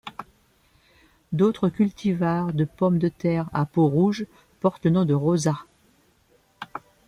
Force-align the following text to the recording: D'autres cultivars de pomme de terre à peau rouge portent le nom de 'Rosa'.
D'autres 1.31 1.69
cultivars 1.69 2.53
de 2.53 2.65
pomme 2.65 2.97
de 2.97 3.07
terre 3.07 3.47
à 3.53 3.67
peau 3.67 3.85
rouge 3.87 4.25
portent 4.59 4.85
le 4.85 4.89
nom 4.89 5.05
de 5.05 5.13
'Rosa'. 5.13 5.67